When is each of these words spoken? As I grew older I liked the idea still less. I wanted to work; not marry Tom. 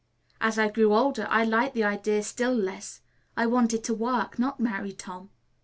As 0.41 0.57
I 0.57 0.67
grew 0.67 0.95
older 0.95 1.27
I 1.29 1.43
liked 1.43 1.75
the 1.75 1.83
idea 1.83 2.23
still 2.23 2.55
less. 2.55 3.01
I 3.37 3.45
wanted 3.45 3.83
to 3.83 3.93
work; 3.93 4.39
not 4.39 4.59
marry 4.59 4.93
Tom. 4.93 5.29